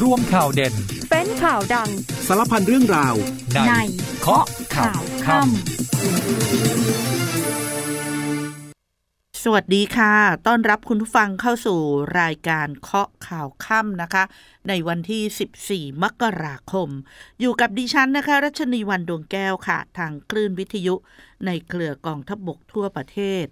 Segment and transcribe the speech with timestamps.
[0.00, 0.74] ร่วมข่าวเด่น
[1.10, 1.90] เป็นข่าวดัง
[2.26, 3.14] สารพันเรื่องราว
[3.54, 3.72] ในใน
[4.20, 5.48] เคาะข่าวค่ำ
[9.42, 10.14] สวัสดีค่ะ
[10.46, 11.80] ต้อนรับคุณผู้ฟังเข้าสู่
[12.20, 14.24] รายการเคาะข่าวค่ำนะคะ
[14.68, 16.88] ในวันที่ 14 มกราคม
[17.40, 20.94] อยู่กับดิฉันนะคะ รัชนีวันดวงแก้วค่ะ ทางคลื่นวิทยุ
[21.46, 23.46] ในเครือกองทัพบบกทั่วประเทศ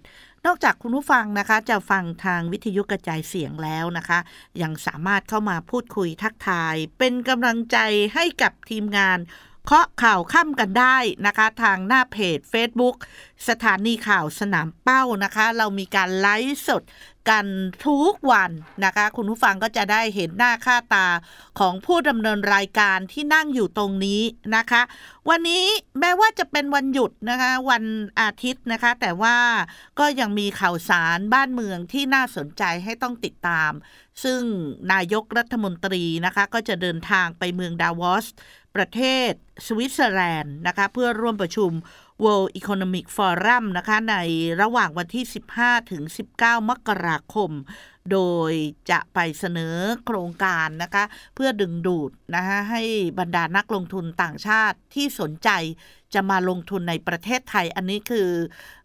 [0.47, 4.19] นอกจากคุณผู้ฟังนะคะจะฟังทางวิทยุกระจายเสียงแล้วนะคะ
[4.61, 7.77] ยังสามารถเข้ามาพูดคุยทักทาย เป็นกำลังใจ
[8.13, 9.19] ให้กับทีมงาน
[9.65, 12.95] เคาะข่าวค่ำกันได้นะคะ ทางหน้าเพจ Facebook
[13.49, 16.81] สถานีข่าวสนามเป้านะคะ เรามีการไลฟ์สด
[17.29, 17.45] กัน
[17.85, 18.51] ทุกวัน
[18.85, 21.07] นะคะ คุณผู้ฟังก็จะได้เห็นหน้าค่าตา
[21.59, 24.21] ของผู้ดำเนินรายการที่นั่งอยู่ตรงนี้
[24.55, 24.81] นะคะ
[25.29, 25.63] วันนี้
[25.99, 27.83] แม้ว่าจะเป็นวันหยุดนะคะ วัน
[28.21, 29.37] อาทิตย์นะคะ แต่ว่า
[29.99, 33.71] ก็ยังมีข่าวสารบ้านเมืองที่น่าสนใจให้ต้องติดตาม
[34.23, 34.41] ซึ่ง
[34.93, 38.25] นายกรัฐมนตรีนะคะ ก็จะเดินทางไปเมืองดาวอส
[38.75, 39.31] ประเทศ
[39.65, 41.71] สวิตเซอร์แลนด์นะคะ เพื่อร่วมประชุม
[42.23, 44.15] World Economic Forum นะคะใน
[44.61, 45.25] ระหว่างวันที่
[45.57, 46.03] 15 ถึง
[46.37, 47.51] 19 มกราคม
[48.11, 48.19] โด
[48.49, 48.53] ย
[48.91, 49.75] จะไปเสนอ
[50.05, 51.03] โครงการนะคะ
[51.35, 52.81] เพื่อดึงดูดนะคะให้
[53.19, 55.49] บรรดานักลงทุนต่างชาติที่สนใจ
[56.13, 58.29] จะมาลงทุนในประเทศไทย อันนี้คือ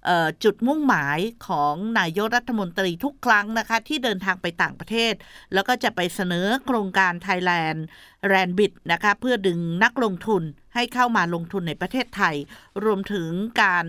[0.08, 5.14] ออจุดมุ่งหมายของนายกรัฐมนตรีทุกครั้งนะคะ ที่เดินทางไปต่างประเทศ
[5.54, 7.78] แล้วก็จะไปเสนอโครงการ Thailand
[8.26, 10.42] แรนบิดนะคะ เพื่อดึงนักลงทุน
[10.78, 12.36] ให้เข้ามาลงทุนในประเทศไทย
[12.84, 13.28] รวมถึง
[13.62, 13.86] การ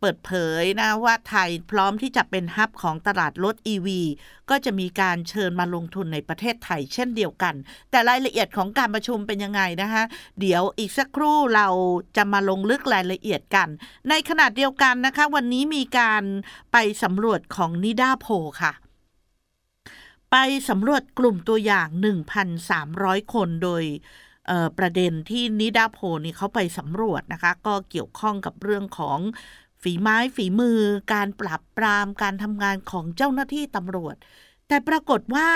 [0.00, 3.88] เปิดเผยนะว่าไทยพร้อมที่จะเป็นฮับของตลาดรถ EV
[4.50, 7.54] ก็จะมีการเชิญมาลงทุนในประเทศไทยเช่นเดียวกัน
[7.90, 10.02] แต่รายละเอียดของการประชุมเป็นยังไงนะคะ
[10.40, 11.68] เดี๋ยวอีกสักครู่เรา
[12.16, 13.68] จะมาลงลึกรายละเอียดกัน
[14.08, 16.22] ในขณะเดียวกันนะคะ วันนี้มีการ
[16.72, 18.26] ไปสำรวจของนิดาโพ
[18.62, 18.72] ค่ะ
[20.32, 20.36] ไป
[20.68, 21.88] สำรวจกลุ่มตัวอย่าง
[22.60, 23.84] 1,300 คนโดย
[24.78, 29.18] ประเด็นที่นิดาโพนี่เขาไปสำรวจนะคะ ก็เกี่ยวข้องกับเรื่องของ
[29.82, 30.80] ฝีไม้ฝีมือ
[31.12, 34.16] การปราบปรามการทำงานของเจ้าหน้าที่ตำรวจ
[34.68, 35.48] แต่ปรากฏว่า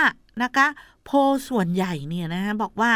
[0.43, 0.67] นะคะ
[1.05, 1.11] โพ
[1.49, 2.93] ส่วนใหญ่เนี่ยนะฮะบอกว่า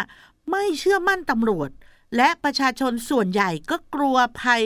[0.51, 1.71] ไม่เชื่อมั่นตำรวจ
[2.17, 4.63] และประชาชนส่วนใหญ่ก็กลัวภัย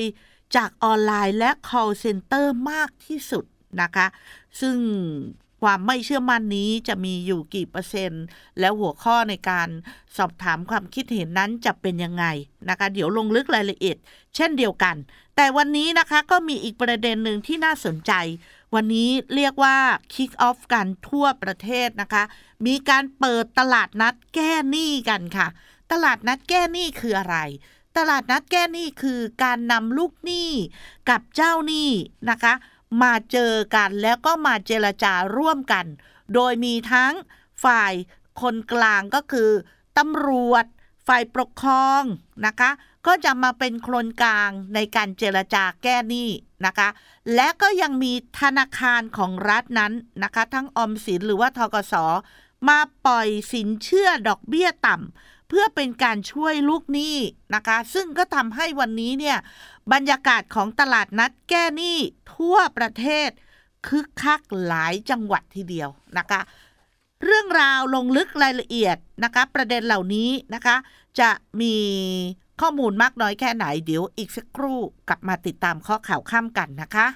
[0.57, 3.45] จากออนไลน์และ call center มากที่สุด
[3.83, 4.07] นะคะ
[4.61, 4.77] ซึ่ง
[5.63, 8.25] ความไม่เชื่อมั่นนี้จะมีอยู่กี่เปอร์เซ็นต์
[8.59, 9.69] และหัวข้อในการ
[10.17, 12.25] สอบถามความคิดเห็นนั้นจะเป็นยังไง
[12.69, 13.97] นะคะเดี๋ยวลงลึกรายละเอียด
[14.37, 14.97] เช่นเดียวกัน
[15.37, 18.13] แต่วันนี้นะคะก็มีอีกประเด็นหนึ่งที่น่าสนใจ
[18.75, 19.77] วันนี้เรียกว่า
[20.15, 22.23] kick off กันทั่วประเทศนะคะ
[22.67, 25.47] มีการเปิดตลาดนัดแก้หนี้กันค่ะ
[25.93, 27.37] ตลาดนัดแก้หนี้คืออะไร
[27.99, 30.51] ตลาดนัดแก้หนี้คือการนำลูกหนี้
[31.11, 31.91] กับเจ้าหนี้
[32.31, 32.53] นะคะ
[33.03, 35.87] มาเจอกันแล้วก็มาเจรจาร่วมกัน
[36.35, 37.13] โดยมีทั้ง
[37.65, 37.93] ฝ่าย
[38.41, 39.51] คนกลางก็คือ
[39.99, 40.65] ตำรวจ
[41.07, 42.03] ฝ่ายปกครอง
[42.47, 42.71] นะคะ
[43.07, 46.29] ก็จะมาเป็นคนกลางในการเจรจาแก้หนี้
[46.67, 46.89] นะคะ
[47.35, 49.93] และก็ยังมีธนาคารของรัฐนั้น
[50.23, 51.95] นะคะ ทั้งออมสินหรือว่าทกส
[52.69, 57.17] มาปล่อยสินเชื่อดอกเบี้ยต่ำ เพื่อเป็นการช่วยลูกหนี้
[57.55, 59.39] นะคะ ซึ่งก็ทำให้วันนี้เนี่ย
[59.93, 61.99] บรรยากาศของตลาดนัดแก้หนี้
[62.35, 63.31] ทั่วประเทศ
[63.89, 65.89] คึกคักหลายจังหวัดทีเดียว
[66.19, 66.41] นะคะ
[67.25, 70.77] เรื่องราวลงลึกรายละเอียดนะคะ ประเด็นเหล่านี้นะคะ
[71.21, 71.31] จะ
[71.61, 71.77] มี
[72.61, 74.79] ข้อมูลมากน้อยแค่ไหน เดี๋ยวอีกสักครู่
[75.09, 77.07] กลับมาติดตามเคาะข่าวค่ำกันนะคะ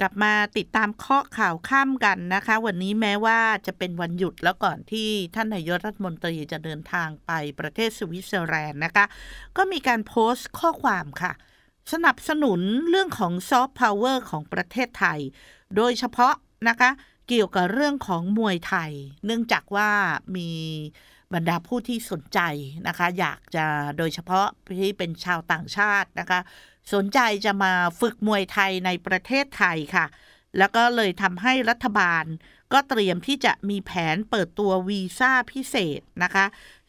[0.00, 7.30] กลับมาติดตามเคาะข่าวค่ำกันนะคะ วันนี้แม้ว่าจะเป็นวันหยุดแล้วก่อนที่ท่านนายกรัฐมนตรีจะเดินทางไป
[7.60, 9.04] ประเทศสวิตเซอร์แลนด์นะคะ
[9.56, 11.32] ก็มีการโพสต์ข้อความค่ะ
[11.92, 12.60] สนับสนุน
[12.90, 15.20] เรื่องของซอฟต์พาวเวอร์ของประเทศไทย
[15.76, 16.34] โดยเฉพาะ
[16.68, 16.90] นะคะ
[17.28, 18.92] เกี่ยวกับเรื่องของมวยไทย
[19.26, 19.90] เนื่องจากว่า
[20.36, 20.50] มี
[21.34, 22.40] บรรดาผู้ที่สนใจ
[22.88, 23.66] นะคะ อยากจะ
[23.98, 24.46] โดยเฉพาะ
[24.80, 26.40] ที่เป็นชาวต่างชาตินะคะ
[26.92, 30.06] สนใจจะมาฝึกมวยไทยในประเทศไทยค่ะ
[30.58, 32.24] แล้วก็เลยทำให้รัฐบาล
[32.72, 36.46] ก็เตรียมที่จะมีแผนเปิดตัววีซ่าพิเศษนะคะ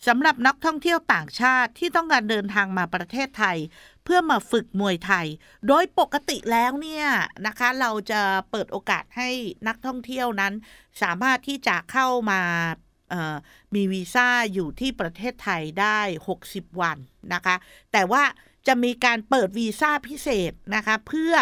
[0.07, 3.57] สำหรับนักท่องเที่ยวต่างชาติที่ต้องการเดินทางมาประเทศไทย
[4.04, 5.28] เพื่อมาฝึกมวยไทย
[5.68, 7.07] โดยปกติแล้วเนี่ย
[7.48, 9.30] นะคะ เราจะเปิดโอกาสให้
[9.68, 10.54] นักท่องเที่ยวนั้น
[11.01, 12.42] สามารถที่จะเข้ามา
[13.75, 16.00] มีวีซ่าอยู่ที่ประเทศไทยได้
[16.39, 16.98] 60 วัน
[17.33, 17.56] นะคะ
[17.92, 18.24] แต่ว่า
[18.68, 21.33] จะมีการเปิดวีซ่าพิเศษนะคะ เพื่อ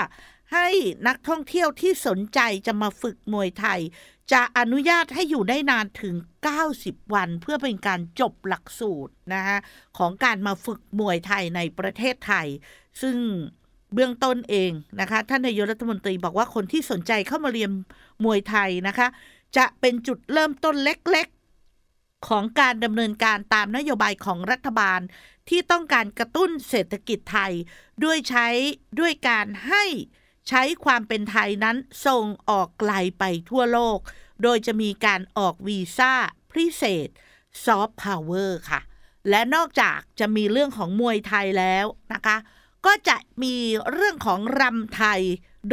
[0.54, 0.68] ให้
[1.08, 3.82] นักท่องเที่ยวที่สนใจจะมาฝึกมวยไทย
[4.34, 6.16] จะอนุญาตให้อยู่ได้นานถึง
[6.64, 9.58] 90 วัน เพื่อเป็นการจบหลักสูตรนะคะ
[9.98, 12.48] ของการมาฝึกมวยไทยในประเทศไทย
[13.02, 13.16] ซึ่ง
[13.94, 14.72] เบื้องต้นเอง
[15.02, 17.72] นะคะท่านนายกรัฐมนตรีบอกว่าคนที่สนใจเข้ามาเรียน
[18.26, 19.08] มวยไทยนะคะ
[19.58, 21.28] จะเป็นจุดเริ่มต้นเล็ก
[22.28, 25.00] ของการดำเนินการตามนโยบายของรัฐบาล
[25.50, 27.54] ที่ต้องการกระตุ้นเศรษฐกิจไทย
[28.04, 28.48] ด้วยใช้
[29.00, 29.84] ด้วยการให้
[30.50, 34.00] ใช้ความเป็นไทยนั้นส่งออกไกลไปทั่วโลก
[34.44, 36.14] โดยจะมีการออกวีซ่า
[36.52, 37.10] พิเศษ
[37.66, 38.82] ซอฟต์พาวเวอร์ค่ะ
[39.30, 42.38] และนอกจากจะมีเรื่องของมวยไทยแล้วนะคะ
[42.86, 43.56] ก็จะมี
[43.92, 45.22] เรื่องของรำไทย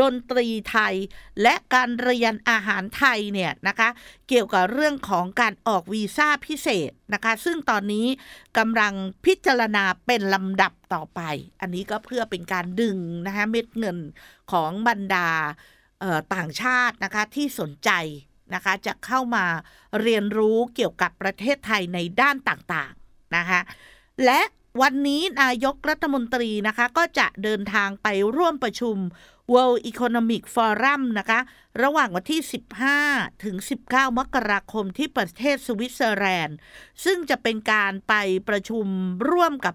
[0.01, 0.95] ดนตรีไทย
[1.43, 3.89] และการเรียนอาหารไทยเนี่ยนะคะ
[4.29, 8.07] เกี่ยวกับเรื่องของการออกวีซ่าพิเศษนะคะซึ่งตอนนี้
[8.59, 8.95] กำลัง
[9.25, 11.21] พิจารณาเป็นลำดับต่อไป
[11.61, 13.99] อันนี้ก็เพื่อเป็นการดึงนะคะเม็ดเงิน
[14.53, 15.29] ของบรรดา
[16.35, 17.91] ต่างชาตินะคะที่สนใจ
[18.55, 19.45] นะคะจะเข้ามา
[20.01, 23.61] เรียนรู้เกี่ยวกับประเทศไทยในด้านต่างๆนะคะ
[24.25, 24.41] และ
[24.83, 28.97] วันนี้นายกรัฐมนตรีนะคะก็จะเดินทางไปร่วมประชุม
[29.53, 31.41] World Economic Forum นะคะ
[31.83, 32.43] ระหว่างวันที่
[32.93, 33.57] 15 ถึง
[33.89, 36.57] 19 มกราคมที่ประเทศสวิตเซอร์แลนด์
[37.05, 38.15] ซึ่งจะเป็นการไป
[38.49, 38.87] ประชุม
[39.31, 39.75] ร่วมกับ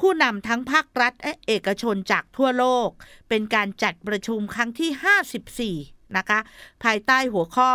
[0.00, 2.88] ผู้นำทั้งภาครัฐและเอกชนจากทั่วโลก
[3.28, 6.38] เป็นการจัดประชุมครั้งที่ 54 นะคะ
[6.82, 7.72] ภายใต้หัวข้อ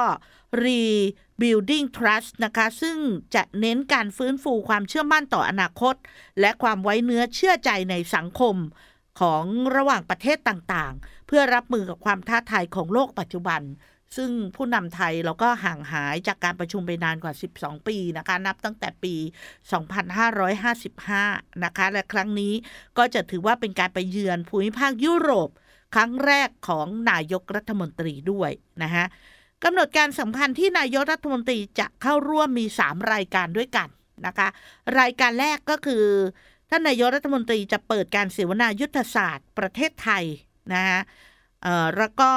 [0.63, 2.97] Rebuilding Trust นะคะ ซึ่ง
[3.35, 5.95] จะเน้นการฟื้นฟูความเชื่อมั่นต่ออนาคต
[6.39, 8.55] และความไว้เนื้อเชื่อใจในสังคม
[9.19, 9.43] ของ
[9.75, 13.61] ระหว่างประเทศต่างๆ เพื่อรับมือกับความท้าทายของโลกปัจจุบัน
[14.17, 19.15] ซึ่งผู้นำไทยเราก็ห่างหายจากการประชุมไปนานกว่า 12 ปีนะคะ นับตั้งแต่ปี
[20.79, 22.53] 2555 นะคะ และครั้งนี้
[22.97, 25.49] ก็จะถือว่าเป็นการไปเยือนภูมิภาคยุโรป
[25.95, 28.51] ครั้งแรกของนายกรัฐมนตรีด้วย
[28.83, 29.05] นะฮะ
[29.63, 33.87] กำหนดการสำคัญที่นายกรัฐมนตรีจะเข้าร่วมมี 3 รายการด้วยกัน
[34.25, 34.47] นะคะ
[34.99, 36.05] รายการแรกก็คือ
[36.69, 40.25] ท่านนายกรัฐมนตรีจะเปิดการเสวนายุทธศาสตร์ประเทศไทย
[40.73, 40.99] นะฮะ
[41.97, 42.31] แล้วก็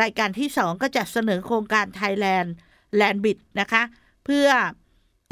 [0.00, 2.48] รายการที่ 2 ก็จะเสนอโครงการ Thailand
[3.00, 3.82] Land Bridge นะคะ
[4.24, 4.48] เพื่อ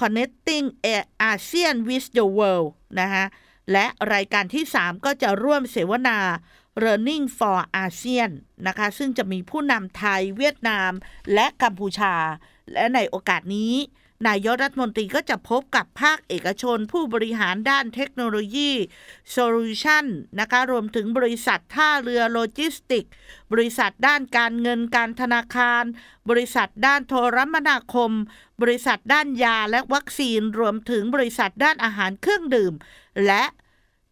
[0.01, 0.67] connecting
[1.31, 2.71] ASEAN with the world
[3.01, 3.25] นะคะ
[3.73, 6.19] และรายการที่ 3 ก็จะร่วมเสวนา
[6.85, 8.31] Learning from ASEAN
[8.67, 10.93] นะคะ ซึ่งจะมีผู้นำไทยเวียดนาม
[11.35, 12.15] และกัมพูชา
[12.73, 13.75] และในโอกาสนี้
[14.27, 18.71] นายกรัฐมนตรีก็จะพบกับภาคเอกชนผู้บริหารด้านเทคโนโลยี
[19.31, 20.05] solution
[20.41, 23.05] นะคะรวมถึงบริษัทท่าเรือโลจิสติก
[23.53, 25.85] บริษัทด้านการเงินการธนาคาร
[26.31, 28.13] บริษัทด้านโทรมนาคม
[28.63, 32.73] บริษัทด้านยาและวัคซีน รวมถึงบริษัทด้านอาหารเครื่องดื่ม
[33.27, 33.45] และ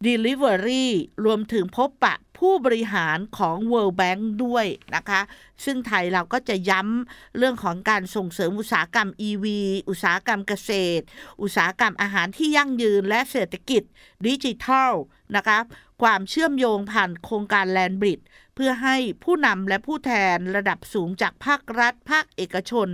[0.07, 0.85] Delivery
[1.25, 5.21] รวมถึงพบปะ ผู้บริหารของ World Bank ด้วยนะคะ
[5.65, 9.45] ซึ่งไทยเราก็จะย้ำเรื่องของการส่งเสริมอุตสาหกรรม EV
[9.89, 11.03] อุตสาหกรรมเกษตร
[11.41, 13.83] อุตสาหกรรมอาหารที่ยั่งยืนและเศรษฐกิจ
[14.25, 14.91] ดิจิทัล
[15.35, 15.57] นะคะ
[16.01, 18.21] ความเชื่อมโยงผ่านโครงการแลนบริด
[18.55, 22.89] เพื่อให้ผู้นำและผู้แทนระดับสูงจากภาครัฐ ภาคเอกชน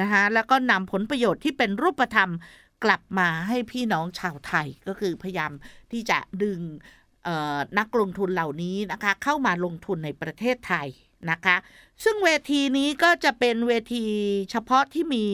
[0.00, 2.32] นะคะแล้วก็นำผลประโยชน์ที่เป็นรูปธรรม
[2.84, 5.52] กลับมาให้พี่น้องชาวไทยก็คือพยายาม
[5.92, 6.60] ที่จะดึง
[7.78, 10.88] นักลงทุนเหล่านี้นะคะเข้ามาลงทุนในประเทศไทย
[11.30, 11.56] นะคะ
[12.04, 14.04] ซึ่งเวทีนี้ก็จะเป็นเวที
[14.50, 15.26] เฉพาะที่มี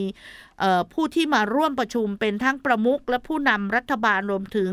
[0.93, 4.70] ผู้ที่มาร่วมประชุมเป็นทั้งประมุขและผู้นำรัฐบาลรวมถึง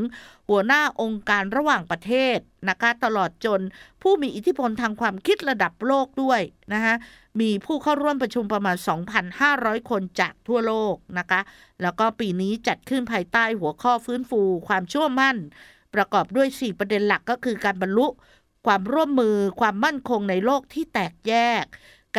[0.50, 2.38] หัวหน้าองค์การระหว่างประเทศ
[2.70, 3.62] นะคะตลอดจน
[4.02, 6.42] ผู้มีอิทธิพลทางความคิดระดับโลกด้วย
[6.74, 6.96] นะคะ
[7.42, 8.78] มีผู้เข้าร่วมประชุมประมาณ
[9.34, 11.42] 2,500 คนจากทั่วโลกนะคะ
[11.82, 15.38] แล้วก็ปีนี้จัดขึ้นภายใต้หัวข้อฟื้นฟูความชั่วมั่น
[15.96, 18.08] ประกอบด้วย 4 ประเด็นหลักก็คือการบรรลุ
[18.66, 21.34] ความร่วมมือความมั่นคงในโลกที่แตกแย
[21.64, 21.66] ก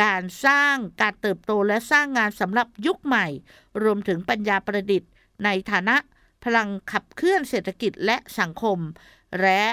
[0.03, 3.27] การสร้างการเติบโตและสร้างงานสำหรับยุคใหม่
[3.83, 5.11] รวมถึงปัญญาประดิษฐ์
[5.43, 5.95] ในฐานะ
[6.43, 8.79] พลังขับเคลื่อนเศรษฐกิจและสังคม
[9.41, 9.63] และ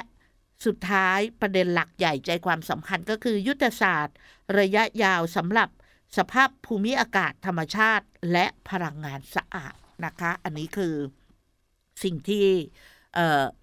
[0.65, 4.17] สุดท้ายประเด็นหลักใหญ่ใจความสำคัญก็คือยุทธศาสตร์
[4.59, 5.69] ระยะยาวสำหรับ
[6.17, 10.95] สภาพภูมิอากาศธรรมชาติ และพลังงานสะอาดนะคะ อันนี้คือ
[12.05, 12.47] สิ่งที่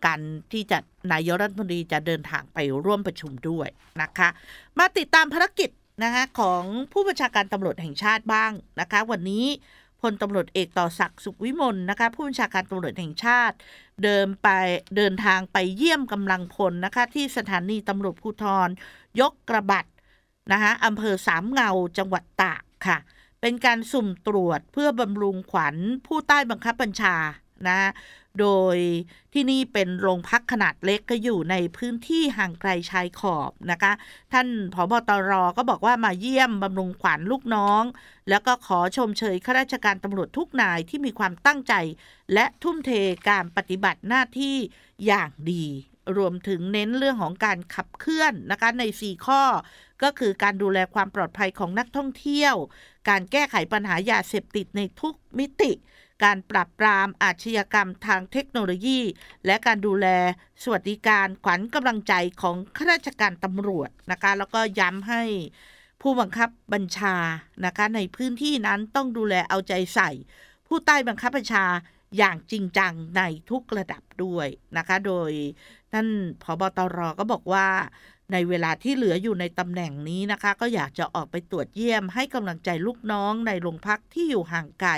[0.05, 0.19] การ
[0.51, 0.77] ที่จะ
[1.11, 3.67] นายกรัฐมนตรีจะเดินทางไปร่วมประชุมด้วย
[4.01, 4.29] นะคะ
[4.77, 5.69] มาติดตามภารกิจ
[6.03, 6.63] นะคะของ
[6.93, 9.45] ผู้บัญชาการตำรวจแห่งชาติบ้างนะคะ วันนี้
[10.01, 13.55] พลตำรวจเอกต่อศักดิ์สุขวิมลนะคะผู้บัญชาการตำรวจแห่งชาติ
[14.03, 14.47] เดินไป
[14.97, 18.69] เดินทางไปเยี่ยมกำลังพลนะคะ ที่สถานีตำรวจภูธร
[19.21, 19.85] ยกกระบัด
[20.51, 22.97] นะคะอำเภอสามเงาจังหวัดตากค่ะ
[23.41, 25.75] เป็นการสุ่มตรวจเพื่อบำรุงขวัญ
[26.07, 27.15] ผู้ใต้บังคับบัญชา
[27.67, 27.77] นะ
[28.39, 28.77] โดย
[29.33, 33.91] ที่นี่เป็นโรงพักขนาดเล็กก็อยู่ในพื้นที่ห่างไกลชายขอบนะคะ
[34.33, 37.83] ท่านผบตรก็บอกว่ามาเยี่ยมบำรุงขวัญลูกน้อง
[38.29, 41.73] แล้วก็ขอชมเชยข้าราชการตำรวจทุกนายที่มีความตั้งใจ
[42.33, 42.91] และทุ่มเท
[43.29, 44.55] การปฏิบัติหน้าที่
[45.05, 45.65] อย่างดี
[46.17, 49.41] รวมถึงเน้นเรื่องของการขับเคลื่อนนะคะใน 4 ข้อ
[50.03, 52.55] ก็คือการดูแลความปลอดภัยของนักท่องเที่ยว
[53.09, 55.71] การแก้ไขปัญหายาเสพติดในทุกมิติ
[56.23, 58.99] การปราบปรามอาชญากรรมทางเทคโนโลยี
[59.45, 60.07] และการดูแล
[60.63, 65.23] สวัสดิการขวัญกำลังใจของข้าราชการตำรวจนะคะ แล้วก็ย้ำให้
[66.01, 67.15] ผู้บังคับบัญชา
[67.65, 70.09] นะคะ ในพื้นที่นั้นต้องดูแลเอาใจใส่
[70.67, 71.65] ผู้ใต้บังคับบัญชา
[72.17, 74.47] อย่างจริงจังในทุกระดับด้วย
[74.77, 75.31] นะคะ โดย
[75.93, 76.07] ท่าน
[76.43, 77.67] ผบตรก็บอกว่า
[78.33, 84.91] ในเวลาที่เหลืออยู่ในตำแหน่งนี้นะคะ ก็อยากจะออกไปตรวจเยี่ยมให้กำลังใจลูกน้องในโรงพักที่อยู่ห่างไกล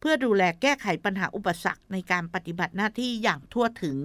[0.00, 3.96] เพื่อดูแลแก้ไขปัญหาอุปสรรคในการปฏิบัติหน้าที่อย่างทั่วถึง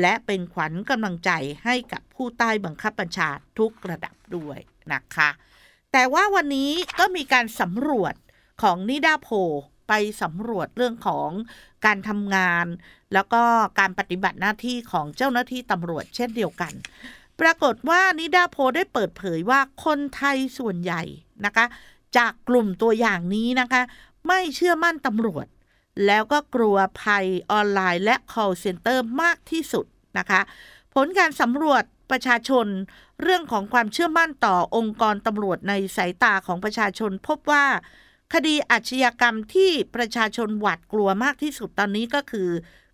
[0.00, 1.30] และเป็นขวัญกำลังใจ
[1.64, 3.28] ให้กับผู้ใต้บังคับบัญชา
[3.58, 4.58] ทุกระดับด้วย
[4.92, 5.30] นะคะ
[5.92, 8.14] แต่ว่าวันนี้ก็มีการสำรวจ
[8.62, 9.28] ของนิดาโพ
[9.88, 11.30] ไปสำรวจเรื่องของ
[11.86, 12.66] การทำงาน
[13.14, 13.42] แล้วก็
[13.78, 16.72] การปฏิบัติหน้าที่ของเจ้าหน้าที่ตำรวจเช่นเดียวกัน
[17.40, 21.02] ปรากฏว่านิดาโพได้เปิดเผยว่าคนไทยส่วนใหญ่
[21.46, 21.66] นะคะ
[22.18, 23.82] จากกลุ่มตัวอย่างนี้นะคะ
[24.28, 25.46] ไม่เชื่อมั่นตำรวจ
[26.06, 29.86] แล้วก็กลัวภัยออนไลน์และ call center มากที่สุด
[30.18, 30.40] นะคะ
[30.94, 32.66] ผลการสำรวจประชาชน
[33.22, 37.66] เรื่องของความเชื่อมั่นต่อองค์กรตำรวจในสายตาของประชาชน พบว่า
[38.34, 42.48] คดีอาชญากรรมที่ประชาชนหวาดกลัวมากที่สุดตอนนี้ก็คือ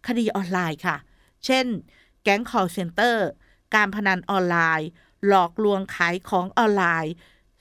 [0.06, 0.96] คดีออนไลน์ค่ะ
[1.44, 1.66] เช่น
[2.22, 3.16] แก๊ง call center
[3.74, 4.88] การพนันออนไลน์
[5.26, 7.12] หลอกลวงขายของออนไลน์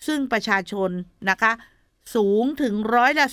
[0.06, 0.90] ซึ่งประชาชน
[1.30, 1.52] นะคะ
[2.16, 3.28] สูงถึงร้อยละ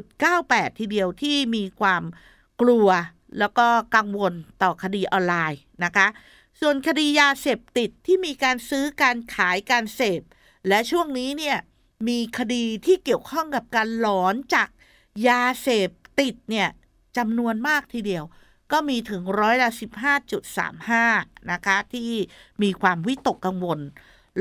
[0.00, 2.02] 41.98 ทีเดียวที่มีความ
[2.60, 2.88] กลัว
[3.38, 6.06] แล้วก็กังวลต่อคดีออนไลน์นะคะ
[6.60, 10.22] ส่วนคดียาเสพติดที่มีการซื้อการขายการเสพ
[10.68, 11.58] และช่วงนี้เนี่ย
[12.08, 14.68] มีคดีที่เกี่ยวข้องกับการหลอนจาก
[15.28, 15.90] ยาเสพ
[16.20, 16.68] ติดเนี่ย
[17.16, 18.24] จำนวนมากทีเดียว
[18.72, 19.70] ก็มีถึงร้อยละ
[20.40, 22.10] 15.35 นะคะ ที่
[22.62, 23.80] มีความวิตกกังวล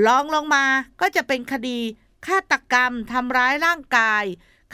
[0.06, 0.66] ลองลงมา
[1.02, 1.78] ก็จะเป็นคดี
[2.28, 4.24] ฆาตกรรมทำร้ายร่างกาย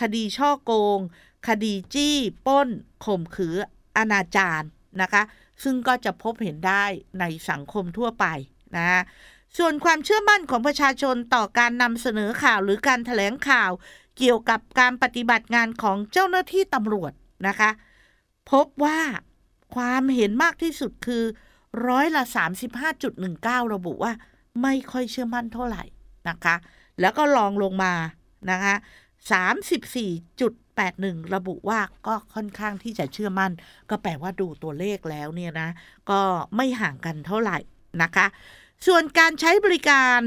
[0.02, 1.00] คดีช่อโกง
[1.48, 2.18] คดีจี้
[2.48, 2.70] ป้น
[3.06, 3.56] ข่มขือ
[3.98, 4.66] อนาจาร
[5.02, 5.24] นะคะ
[5.64, 6.86] ซึ่งก็จะพบเห็นได้
[7.20, 8.26] ในสังคมทั่วไป
[8.78, 9.02] นะ
[9.58, 13.72] ส่วนความเชื่อมั่นของประชาชนต่อการนำเสนอข่าวหรือการถแถลงข่าว
[14.18, 17.12] เกี่ยวกับการปฏิบัติงานของเจ้าหน้าที่ตำรวจ
[17.48, 17.70] นะคะ
[18.52, 19.00] พบว่า
[19.76, 21.24] ความเห็นมากที่สุดคือ
[21.88, 22.24] ร้อยละ
[23.00, 24.14] 35.19 ระบุว่า
[24.62, 25.84] ไม่ค่อยเชื่อมั่นเท่าไหร่
[26.30, 26.56] นะคะ
[27.02, 27.94] แล้วก็ลองลงมา
[28.52, 28.76] นะคะ
[29.44, 33.52] 34.81 ระบุว่าก็ค่อนข้างที่จะเชื่อมั่น
[33.90, 35.70] ก็แปลว่าดูตัวเลขแล้วเนี่ยนะ
[36.10, 36.22] ก็
[36.56, 37.58] ไม่ห่างกันเท่าไหร่
[38.02, 38.26] นะคะ
[38.88, 40.20] ส่วนการใช้บริการ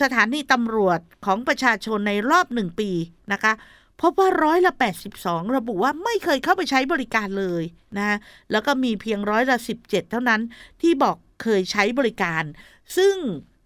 [0.00, 2.90] สถานีตำรวจของประชาชนในรอบหนึ่งปี
[3.32, 3.52] นะคะ
[4.00, 4.72] พบว่าร้อยละ
[5.14, 7.62] 82 ระบุว่าไม่เคยเข้าไปใช้บริการเลย
[7.98, 8.16] นะ
[8.50, 10.40] แล้วก็มีเพียงร้อยละ 17 เท่านั้น
[10.80, 12.42] ที่บอกเคยใช้บริการ
[12.96, 13.14] ซึ่ง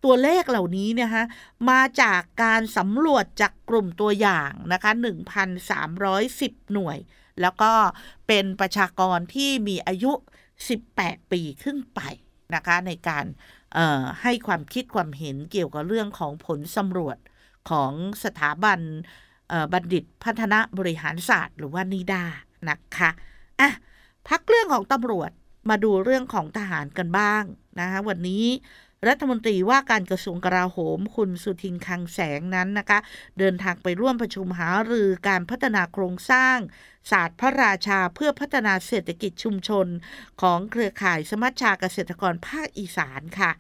[0.04, 1.25] ตัวเลขเหล่านี้นะคะ
[1.70, 4.90] มาจากการสำรวจจากกลุ่มตัวอย่างนะคะ
[5.62, 6.99] 1,310 หน่วย
[7.40, 7.73] แล้วก็
[8.26, 10.12] เป็นประชากรที่มีอายุ
[10.73, 12.00] 18 ปีขึ้นไป
[12.54, 13.25] นะคะในการ
[14.23, 17.18] ให้ความคิดความเห็นเกี่ยวกับเรื่องของผลสำรวจ
[17.70, 17.92] ของ
[18.25, 18.80] สถาบัน
[19.73, 22.25] บัณฑิตพัฒนาบริหารศาสตร์ หรือว่านิดา
[22.70, 23.11] นะคะ
[23.61, 23.70] อะ
[24.28, 25.30] พักเรื่องของตำรวจ
[25.70, 27.42] มาดูเรื่องของทหารกันบ้าง
[27.80, 28.44] นะคะวันนี้
[29.08, 32.99] รัฐมนตรีว่าการกระทรวงกลาโหม คุณสุทินคังแสงนั้นนะคะ
[33.38, 36.58] เดินทางไปร่วมประชุมหารือการพัฒนาโครงสร้าง
[37.11, 39.87] ศาสตร์พระราชาเพื่อพัฒนาเศรษฐกิจชุมชน
[40.42, 43.52] ของเครือข่ายสมัชชาเกษตรกรภาคอีสานค่ะ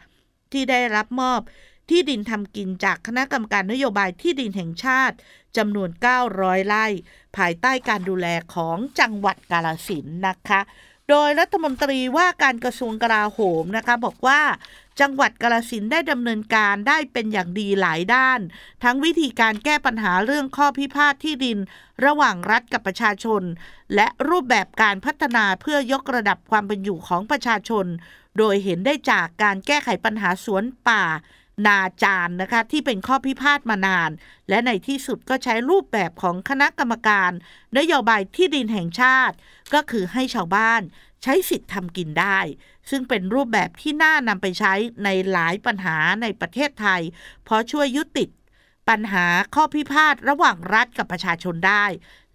[0.52, 1.40] ที่ได้รับมอบ
[1.90, 5.16] ที่ดินทำกินจากคณะกรรมการนโยบายที่ดินแห่งชาติ
[5.56, 5.90] จำนวน
[6.28, 6.86] 900 ไร่
[7.36, 10.60] ภายใต้การดูแลของจังหวัดกาลสินนะคะ
[11.10, 14.40] โดยรัฐมนตรีว่าการกระทรวงกลาโหมนะคะบอกว่า
[15.00, 18.40] จังหวัดกาลสินได้ดำเนินการได้เป็นอย่างดีหลายด้าน
[18.84, 21.58] ทั้งวิธีการแก้ปัญหาเรื่องข้อพิพาทที่ดิน
[22.04, 23.42] ระหว่างรัฐกับประชาชน
[23.94, 27.86] และรูปแบบการพัฒนาเพื่อยกระดับความเป็นอยู่ของประชาชน
[28.38, 31.04] โดยเห็นได้จากการแก้ไขปัญหาสวนป่า
[31.66, 34.10] นาจารนะคะที่เป็นข้อพิพาทมานาน
[34.48, 37.30] และในที่สุดก็ใช้รูปแบบของคณะกรรมการ
[37.78, 39.36] นโยบายที่ดินแห่งชาติ
[39.74, 40.82] ก็คือให้ชาวบ้าน
[41.24, 42.38] ใช้สิทธิ์ทำกินได้
[42.90, 47.00] ซึ่งเป็นรูปแบบที่น่านำไปใช้ในหลายปัญหาในประเทศไทย
[47.44, 48.24] เพราะช่วยยุติ
[48.88, 51.84] ปัญหาข้อพิพาทระหว่างรัฐกับประชาชนได้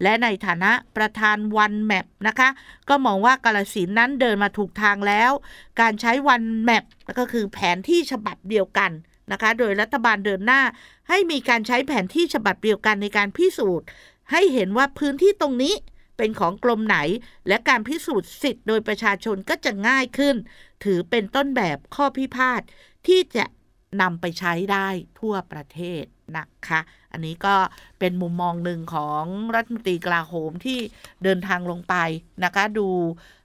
[0.02, 2.48] และในฐานะประธานวันแมปนะคะ
[2.88, 5.32] ก็มองว่ากาลสินนั้นเดินมาถูกทางแล้ว
[5.80, 6.84] การใช้วันแมป
[7.18, 8.90] ก็คือแผนที่ฉบับเดียวกัน
[9.32, 10.62] นะคะ โดยรัฐบาลเดินหน้า
[11.08, 13.86] ให้มีการใช้แผนที่ฉบับเดียวกันในการพิสูจน์
[14.30, 15.74] ให้เห็นว่าพื้นที่ตรงนี้
[16.20, 16.98] เป็นของกรมไหน
[17.48, 20.36] และการพิสูจน์สิทธิ์โดยประชาชนก็จะง่ายขึ้น
[20.84, 22.60] ถือเป็นต้นแบบข้อพิพาท
[23.06, 23.44] ที่จะ
[24.00, 24.88] นำไปใช้ได้
[25.20, 26.04] ทั่วประเทศ
[26.36, 26.80] นะคะ
[27.12, 27.56] อันนี้ก็
[27.98, 29.24] เป็นมุมมองหนึ่งของ
[29.54, 30.78] รัฐมนตรีกลาโหมที่
[31.24, 31.94] เดินทางลงไป
[32.44, 32.88] นะคะ ดู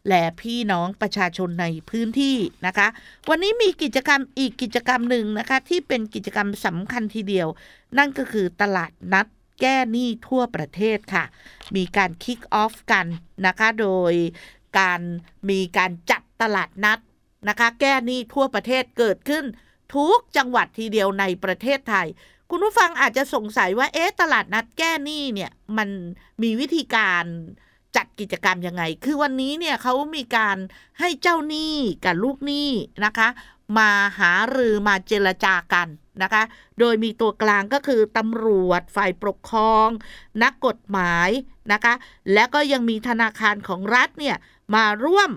[0.07, 2.87] แลพี่น้องประชาชนในพื้นที่นะคะ
[3.29, 7.47] วันนี้มีกิจกรรมอีกกิจกรรมหนึ่งนะคะ ที่เป็นกิจกรรมสำคัญทีเดียว
[7.97, 9.27] นั่นก็คือตลาดนัด
[9.61, 11.23] แก้หนี้ทั่วประเทศค่ะ
[11.75, 13.05] มีการคิกออฟกัน
[13.45, 14.13] นะคะ โดย
[14.79, 15.01] การ
[15.49, 16.99] มีการจัดตลาดนัด
[17.49, 19.45] นะคะ แก้หนี้ทั่วประเทศเกิดขึ้น
[19.95, 22.07] ทุกจังหวัดทีเดียวในประเทศไทย
[22.49, 25.89] คุณผู้ฟังอาจจะสงสัยว่าเอ๊ะตลาดนัดแก้หนี้เนี่ยมัน
[26.43, 27.25] มีวิธีการ
[27.95, 30.57] จัดกิจกรรมยังไง คือวันนี้เนี่ยเขามีการ
[30.99, 32.69] ให้เจ้าหนี้กับลูกหนี้
[33.05, 33.27] นะคะ
[33.77, 35.87] มาหารือมาเจรจากัน
[36.23, 36.43] นะคะ
[36.79, 39.87] โดยมีตัวกลางก็คือตำรวจฝ่ายปกครอง
[40.43, 41.29] นักกฎหมาย
[41.73, 41.93] นะคะ
[42.33, 44.35] และก็ยังมีธนาคารของรัฐเนี่ย
[44.75, 45.29] มาร่วม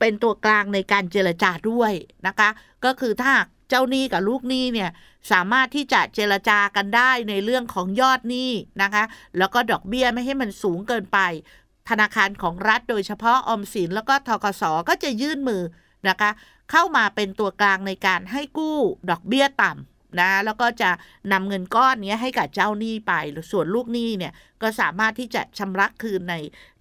[0.00, 1.92] เป็นตัวกลางในการเจรจาด้วย
[2.26, 2.48] นะคะ
[2.84, 3.32] ก็คือถ้า
[3.68, 4.90] เจ้าหนี้กับลูกหนี้เนี่ย
[5.32, 8.50] สามารถที่จะเจรจากันได้ในเรื่องของยอดหนี้
[8.82, 9.04] นะคะ
[9.38, 11.18] แล้วก็ดอกเบี้ยไม่ให้มันสูงเกินไป
[11.88, 15.62] ธนาคารของรัฐโดยเฉพาะออมสินแล้วก็ทกสก็จะยื่นมือ
[16.08, 16.30] นะคะ
[16.70, 18.78] เข้ามาเป็นตัวกลางในการให้กู้
[19.10, 20.90] ดอกเบี้ยต่ำนะแล้วก็จะ
[21.32, 23.12] นำเงินก้อนนี้ให้กับเจ้าหนี้ไป
[23.50, 26.34] ส่วนลูกหนี้เนี่ยก็สามารถที่จะชำระคืนใน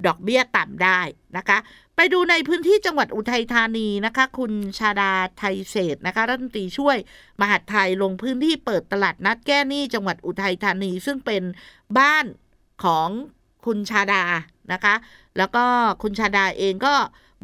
[0.05, 0.99] ดอกเบี้ยต่ำได้
[1.37, 1.57] นะคะ
[1.95, 6.97] ไปดูในพื้นที่จังหวัดอุทัยธานีนะคะ คุณชาดาไทยเศษนะคะรัฐมนตรีช่วย
[7.41, 11.43] มหาดไทยลงพื้นที่เปิดตลาดนัดแก้หนี้จังหวัดอุทัยธานี ซึ่งเป็น
[11.97, 12.25] บ้าน
[12.83, 13.09] ของ
[13.65, 14.23] คุณชาดา
[14.73, 14.95] นะคะ
[15.37, 15.65] แล้วก็
[16.03, 16.95] คุณชาดาเองก็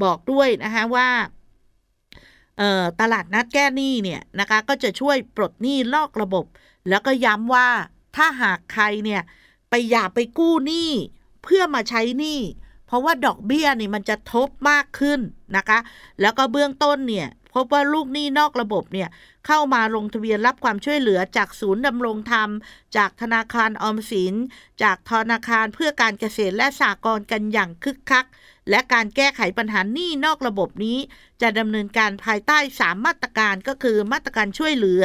[0.03, 1.09] บอกด้วยนะคะว่า
[2.99, 6.45] ตลาดนัดแก้หนี้เนี่ยนะคะก็จะช่วยปลดหนี้นอกระบบ
[6.89, 7.67] แล้วก็ย้ำว่า
[8.15, 9.21] ถ้าหากใครเนี่ย
[9.69, 10.91] ไปอย่าไปกู้หนี้
[11.43, 12.39] เพื่อมาใช้หนี้
[12.87, 15.19] เพราะว่าดอกเบี้ยนี่มันจะทบมากขึ้น
[15.57, 15.79] นะคะ
[16.21, 19.09] แล้วก็เบื้องต้นเนี่ยพบว่าลูกหนี้นอกระบบเนี่ย
[19.47, 22.49] เข้ามาลงทะเบียนรับความช่วยเหลือจากศูนย์ดำรงธรรม
[22.97, 24.33] จากธนาคารออมสิน
[24.83, 28.25] จากธนาคารเพื่อการเกษตรและสหกรณ์กันอย่างคึกคัก
[28.69, 30.97] และการแก้ไขปัญหาหนี้นอกระบบนี้
[31.41, 35.03] จะดำเนินการภายใต้ 3 มาตรการก็คือมาตรการช่วยเหลือ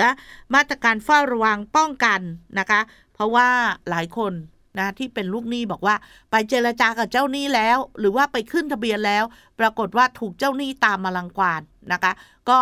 [0.55, 2.21] มาตรการเฝ้าระวังป้องกัน
[2.59, 2.81] นะคะ
[3.15, 3.49] เพราะว่า
[3.91, 4.33] หลายคน
[4.79, 5.95] นะที่เป็นลูกหนี้บอกว่า
[6.31, 9.25] ไปเจรจากับเจ้าหนี้แล้ว หรือว่าไปขึ้นทะเบียนแล้ว
[9.61, 12.13] ปรากฏว่าถูกเจ้าหนี้ตามมาลังควานนะคะ
[12.51, 12.59] ก็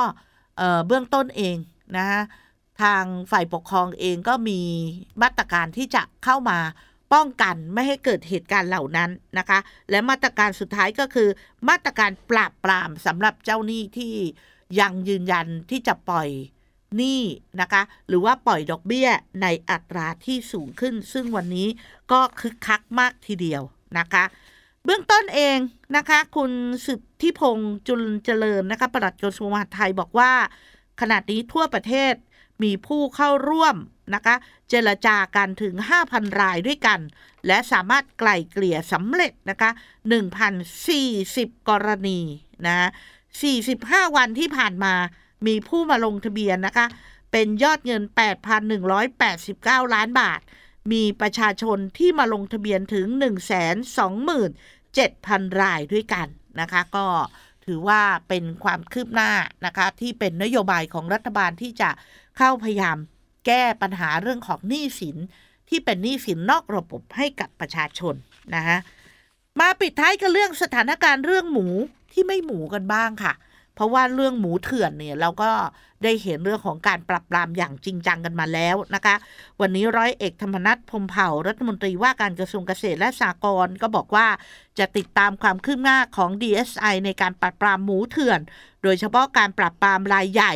[0.87, 1.57] เบื้องต้นเอง
[1.97, 2.07] นะ
[2.83, 4.61] ทางฝ่ายปกครองเองก็มี
[5.23, 6.59] มาตรการที่จะเข้ามา
[7.13, 9.59] ป้องกันไม่ให้เกิดเหตุการณ์เหล่านั้นนะคะ
[9.91, 11.29] และมาตรการสุดท้ายก็คือ
[11.69, 14.15] มาตรการปราบปรามสำหรับเจ้าหนี้ที่
[14.81, 16.29] ยังยืนยันที่จะปล่อย
[16.97, 17.23] หนี้
[17.61, 19.09] นะคะ หรือว่าปล่อยดอกเบี้ย
[19.43, 21.69] ในอัตราที่สูงขึ้น ซึ่งวันนี้
[22.13, 23.63] ก็คึกคักมากทีเดียว
[23.99, 24.25] นะคะ
[24.85, 25.59] เบื้องต้นเอง
[25.97, 26.53] นะคะ คุณ
[26.87, 30.33] สุทธิพงษ์จุลเจริญนะคะปลัดกระทรวงมหาดไทยบอกว่า
[31.01, 32.15] ขณะนี้ทั่วประเทศ
[32.63, 33.77] มีผู้เข้าร่วม
[34.15, 34.35] นะคะ
[34.69, 35.75] เจรจากันถึง
[36.09, 37.01] 5,000 รายด้วยกัน
[37.47, 39.71] และสามารถไกล่เกลี่ยสำเร็จนะคะ
[40.51, 42.21] 1,040 กรณี
[42.67, 42.89] นะ
[43.47, 44.95] 45 วันที่ผ่านมา
[45.47, 46.87] มีผู้มาลงทะเบียนนะคะ
[47.33, 48.03] เป็นยอดเงิน
[49.19, 50.41] 8,189 ล้านบาท
[50.93, 53.07] มีประชาชนที่มาลงทะเบียนถึง
[54.35, 56.27] 127,000 รายด้วยกัน
[56.61, 57.07] นะคะ ก็
[57.65, 59.31] ถือว่าเป็นความคืบหน้า
[59.67, 61.91] นะคะ ที่เป็นนโยบายของรัฐบาลที่จะ
[62.39, 62.97] เข้าพยายาม
[63.49, 65.17] แก้ปัญหาเรื่องของหนี้สิน
[65.69, 68.15] ที่เป็นหนี้สินนอกระบบให้กับประชาชน
[68.55, 68.79] นะคะ
[69.61, 71.67] มาปิดท้ายกันเรื่องสถานการณ์เรื่องหมู
[72.13, 73.33] ที่ไม่หมูกันบ้างค่ะ
[73.79, 75.51] เพราะว่าเรื่องหมูเถื่อนเนี่ยเราก็
[76.05, 79.15] ได้เห็นเรื่องของการปรับปรามอย่างจริงจังกันมาแล้วนะคะ
[79.61, 84.27] วันนี้ร้อยเอกธรรมนัฐพมเผ่ารัฐมนตรีว่าการกระทรวงเกษตรและสหกรณ์ก็บอกว่า
[84.79, 88.41] จะติดตามความคืบหน้าของ DSI ในการปรับปรามหมูเถื่อน
[88.83, 90.55] โดยเฉพาะการปรับปรามรายใหญ่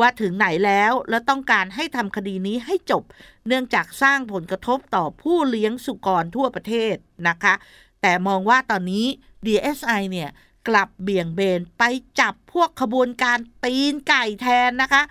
[0.00, 3.02] ว่าถึงไหนแล้วและต้องการให้ทำคดีนี้ให้จบ
[3.46, 6.94] เนื่องจากสร้างผลกระทบต่อผู้เลี้ยงสุกรทั่วประเทศ
[7.28, 7.54] นะคะ
[8.02, 9.06] แต่มองว่าตอนนี้
[9.46, 10.30] DSI เนี่ย
[10.68, 11.82] กลับเบี่ยงเบนไป
[12.20, 15.02] จับพวกขบวนการตีนไก่แทนนะคะ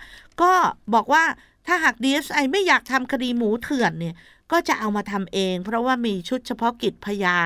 [0.42, 0.52] ก็
[0.94, 1.24] บอกว่า
[1.66, 4.14] ถ้าหาก DSI ไม่อยากทำคดีหมูเถื่อนเนี่ย
[4.52, 7.36] ก็จะเอามาทำเอง เพราะว่ามีชุดเฉพาะกิจพญา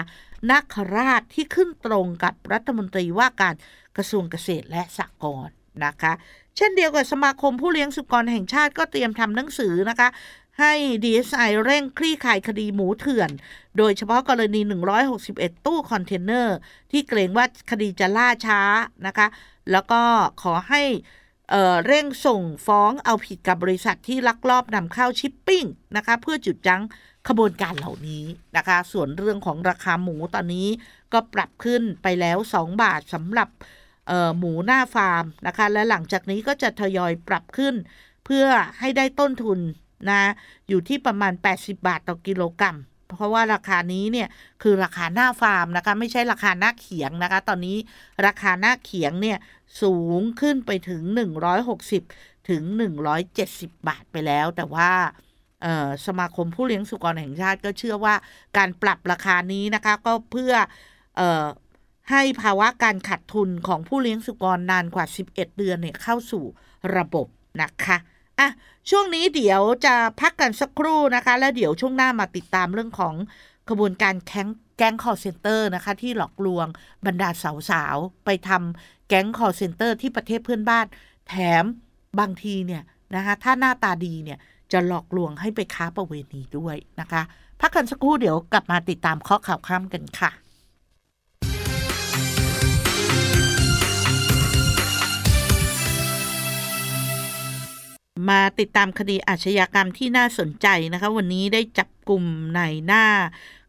[0.50, 0.64] นาค
[0.96, 3.54] ราชที่ขึ้นตรงกับรัฐมนตรีว่าการ
[3.96, 6.12] กระทรวงเกษตรและสหกรณ์นะคะ
[6.56, 10.08] เช่นเดียวกับสมาคมผู้เลี้ยงสุกรแห่งชาติก็เตรียมทำหนังสือนะคะ
[10.60, 10.72] ให้
[11.04, 13.30] DSI เร่งคลี่คลายคดีหมูเถื่อน
[13.78, 14.60] โดยเฉพาะกรณี
[15.14, 16.56] 161 ตู้คอนเทนเนอร์
[16.90, 18.60] ที่เกรงว่าคดีจะล่าช้า
[19.06, 19.26] นะคะ
[19.72, 20.02] แล้วก็
[20.42, 20.82] ขอให้
[21.50, 25.64] เร่งส่งฟ้องเอาผิดกับบริษัทที่ลักลอบนำเข้าชิปปิ้ง
[25.96, 26.82] นะคะ เพื่อจุดยั้ง
[27.28, 28.24] ขบวนการเหล่านี้
[28.56, 30.68] นะคะ ส่วนเรื่องของราคาหมูตอนนี้
[31.12, 33.48] ก็ปรับขึ้นไปแล้ว 2 บาทสำหรับ
[34.38, 37.74] หมูหน้าฟาร์มนะคะ และหลังจากนี้ก็จะทยอยปรับขึ้น
[38.24, 38.46] เพื่อ
[38.78, 39.58] ให้ได้ต้นทุน
[40.08, 40.20] นะ
[40.68, 42.76] อยู่ที่ประมาณ 80 บาทต่อกิโลกรัม
[43.10, 44.28] เพราะว่าราคานี้เนี่ย
[44.62, 47.76] คือราคาหน้าฟาร์มนะคะ ไม่ใช่ราคาหน้าเขียงนะคะ ตอนนี้
[48.26, 49.38] ราคาหน้าเขียงเนี่ย
[49.82, 51.02] สูงขึ้นไปถึง
[51.76, 52.62] 160 ถึง
[53.20, 54.90] 170 บาทไปแล้ว แต่ว่า
[56.06, 58.14] สมาคมผู้เลี้ยงสุกรแห่งชาติก็เชื่อว่า
[58.56, 60.54] การปรับราคานี้นะคะ ก็เพื่อ
[61.20, 61.22] อ
[62.10, 66.44] ให้ภาวะการขาดทุนของผู้เลี้ยงสุกรนานกว่า 11 เดือนเนี่ยเข้าสู่
[66.96, 67.26] ระบบ
[67.62, 67.96] นะคะ
[68.38, 68.48] อะ
[68.90, 73.14] ช่วงนี้เดี๋ยวจะพักกันสักครู่นะคะ แล้วเดี๋ยวช่วงหน้ามาติดตามเรื่องของ
[73.68, 76.66] กระบวนการแก๊งแก๊งคอร์เซนเตอร์นะคะ ที่หลอกลวง
[77.06, 77.28] บรรดา
[77.70, 80.86] สาวๆ ไปทำแก๊งคอร์เซนเตอร์ที่ประเทศเพื่อนบ้าน
[81.28, 81.64] แถม
[82.20, 82.82] บางทีเนี่ย
[83.14, 84.38] นะคะถ้าหน้าตาดีเนี่ย
[84.72, 87.22] จะหลอกลวงให้ไปค้าประเวณีด้วยนะคะ
[87.60, 90.30] พักกันสักครู่เดี๋ยวกลับมาติดตามข้อข่าวข้ามกันค่ะ
[98.28, 102.24] มาติดตามคดีอาชญากรรมที่น่าสนใจนะคะ วันนี้ได้จับกลุ่ม
[102.56, 103.06] ในหน้า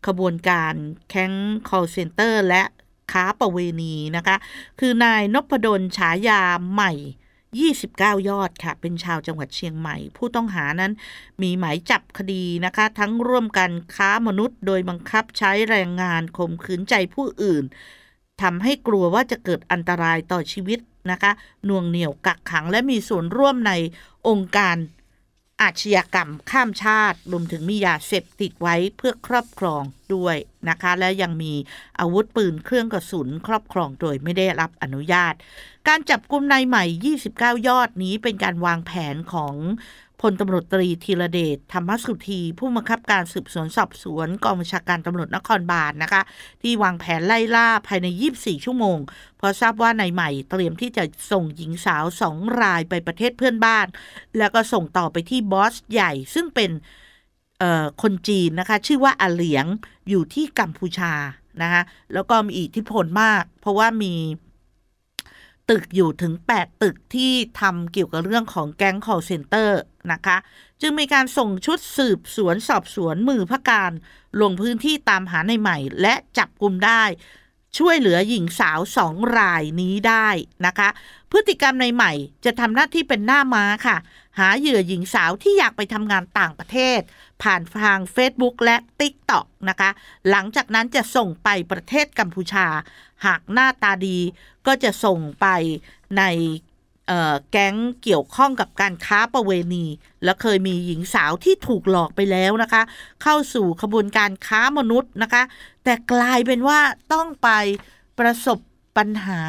[0.08, 0.74] ขบวนการ
[1.10, 1.32] แข้ง
[1.70, 2.64] call center และ
[3.12, 4.36] ค้าประเวณีนะคะ
[4.80, 6.42] คือนายนพดลฉายา
[6.74, 6.94] ใหม่
[7.60, 10.92] 29 ยอดค่ะ เป็นชาวจังหวัดเชียงใหม่ ผู้ต้องหานั้น
[11.42, 17.64] มีหมายจับคดีนะคะ ทั้งร่วมกันค้ามนุษย์โดยบังคับใช้แรงงานข่มขืนใจผู้อื่น
[18.42, 20.80] ทำให้กลัวว่าจะเกิดอันตรายต่อชีวิต
[21.12, 21.32] นะคะ
[21.68, 23.72] น่วงเหนี่ยวกักขังและมีส่วนร่วมใน
[24.28, 24.76] องค์การ
[25.62, 29.84] อาชญากรรมข้ามชาติ รวมถึงมียาเสพติดไว้เพื่อครอบครอง
[30.16, 30.36] ด้วย
[30.70, 31.54] นะคะ และยังมี
[32.00, 35.34] อาวุธปืนเครื่องกระสุนครอบครองโดยไม่ได้รับอนุญาต
[35.88, 36.84] การจับกลุ่มนายใหม่
[37.26, 39.54] 29 ยอดนี้เป็นการวางแผนของ
[40.22, 46.22] พลตำรวจตรีธีรเดชธรรมสุธี ผู้บังคับการสืบสวนสอบสวนกองบัญชาการตำรวจนครบาลนนะคะ
[46.62, 48.98] ที่วางแผนไล่ล่าภายใน 24 ชั่วโมง
[49.40, 53.86] พอทราบว่านายใหม่เตรียมที่จะส่งหญิงสาวสองรายไปประเทศเพื่อนบ้าน
[54.38, 56.72] แล้วก็ส่งต่อไปที่บอสใหญ่ซึ่งเป็น
[58.02, 59.66] คนจีนนะคะ ชื่อว่าอาเหลียง
[60.10, 61.14] อยู่ที่กัมพูชา
[61.62, 61.82] นะคะ
[62.14, 64.14] แล้วก็มีอิทธิพลมาก เพราะว่ามี
[65.70, 69.70] ตึกอยู่ถึง 8 ตึกที่ทำเกี่ยวกับเรื่องของแก๊ง call center
[70.12, 70.38] นะคะ
[70.82, 73.92] จึงมีการส่งชุดสืบสวนสอบสวนมือพระการ
[74.42, 77.04] ลงพื้นที่ตามหาในใหม่ และจับกลุ่มได้
[77.78, 80.28] ช่วยเหลือหญิงสาวสองรายนี้ได้
[80.66, 80.90] นะคะ
[81.32, 82.12] พฤติกรรมในใหม่
[82.46, 83.98] จะทำหน้าที่เป็นหน้าม้าค่ะ
[84.38, 87.00] หาเหยื่อหญิงสาวที่อยากไปทำงานต่างประเทศ
[87.44, 89.90] ผ่านทาง Facebook และ TikTok นะคะ
[90.30, 92.68] หลังจากนั้นจะส่งไปประเทศกัมพูชา
[93.26, 94.18] หากหน้าตาดี
[94.68, 95.48] ก็จะส่งไป
[96.18, 96.24] ใน
[97.52, 99.86] แก๊งเกี่ยวข้องกับการค้าประเวณี
[100.24, 102.82] และเคยมีหญิงสาวที่ถูกหลอกไปแล้วนะคะ
[103.24, 105.44] เข้าสู่ขบวนการค้ามนุษย์นะคะ
[105.84, 106.80] แต่กลายเป็นว่า
[107.14, 107.50] ต้องไป
[108.20, 108.60] ประสบ
[108.98, 109.42] ปัญหา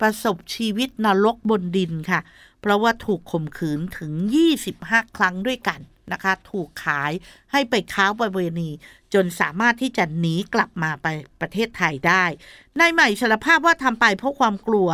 [0.00, 2.20] ประสบชีวิตนรกบนดินค่ะ
[2.66, 4.12] เพราะว่าถูกข่มขืนถึง
[4.64, 5.80] 25 ครั้งด้วยกัน
[6.12, 7.12] นะคะ ถูกขาย
[7.52, 8.70] ให้ไปค้าประเวณี
[9.14, 11.06] จนสามารถที่จะหนีกลับมาไป
[11.40, 12.24] ประเทศไทยได้
[12.78, 14.88] นายใหม่สารภาพว่าทำไปเพราะความกลัว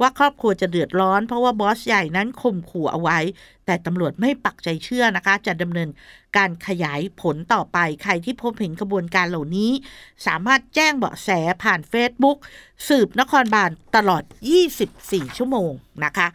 [0.00, 3.18] ว่าครอบครัวจะเดือดร้อน เพราะว่าบอสใหญ่นั้นข่มขู่เอาไว้
[3.66, 5.88] แต่ตำรวจไม่ปักใจเชื่อนะคะ จะดำเนิน
[6.36, 9.70] การขยายผลต่อไป ใครที่พบเห็นกระบวนการเหล่านี้
[10.26, 11.28] สามารถแจ้งเบาะแส
[11.62, 12.38] ผ่านเฟซบุ๊ก
[12.88, 14.22] สืบนครบาลตลอด
[14.80, 15.72] 24 ชั่วโมง
[16.04, 16.28] นะคะ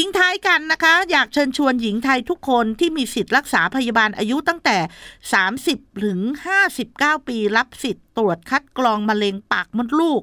[0.00, 4.76] ทิ้งท้ายกันนะคะ อยากเชิญชวนหญิงไทยทุกคนที่มีสิทธิ์รักษาพยาบาลอายุตั้งแต่
[5.40, 6.18] 30 ถึง
[6.72, 10.22] 59 ปีรับสิทธิ์ตรวจคัดกรองมะเร็งปากมดลูก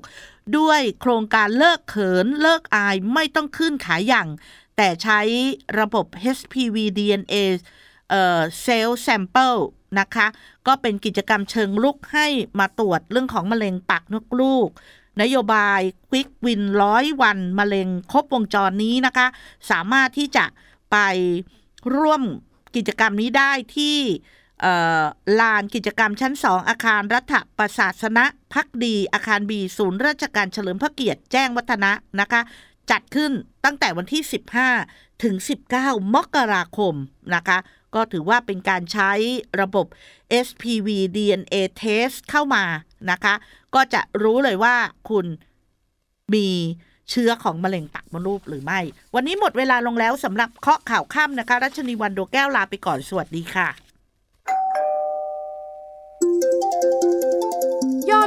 [0.58, 4.28] ด้วยโครงการเลิกเขินเลิกอายไม่ต้องขึ้นขาหยั่ง
[4.78, 5.20] แต่ใช้
[5.80, 6.06] ระบบ
[6.38, 7.36] HPV DNA
[8.10, 9.56] เอ่อ self sample
[10.00, 10.28] นะคะ
[10.68, 12.28] ก็เป็นกิจกรรมเชิงรุกให้
[12.60, 14.70] มาตรวจเรื่องของมะเร็งปากมดลูก
[15.22, 19.28] นโยบาย Quick Win ร้อยวันมะเร็งครบวงจรนี้นะคะ
[19.72, 20.46] สามารถที่จะ
[20.92, 20.98] ไป
[21.96, 22.22] ร่วม
[22.76, 23.98] กิจกรรมนี้ได้ที่
[25.40, 32.42] ลานกิจกรรมชั้นสองอาคารรัฐประศาสนะพักดี อาคารบีศูนย์ราชการเฉลิมพระเกียรติแจ้งวัฒนะนะคะ
[32.92, 33.32] จัดขึ้น
[33.66, 34.24] ตั้งแต่วันที่
[34.72, 35.36] 15 ถึง
[35.76, 36.94] 19 มกราคม
[37.36, 37.58] นะคะ
[37.96, 39.12] ก็ถือว่าเป็นการใช้
[39.62, 39.86] ระบบ
[40.46, 42.64] SPV DNA test เข้ามา
[43.12, 43.34] นะคะ
[43.76, 44.76] ก็จะรู้เลยว่า
[45.10, 45.26] คุณ
[46.34, 46.48] มี
[47.12, 48.80] เชื้อของมะเร็งปากมดลูกหรือไม่
[49.16, 53.85] วันนี้หมดเวลาลงแล้วสำหรับเคาะข่าวค่ำนะคะ รัชนีวันโดแก้วลาไปก่อนสวัสดีค่ะ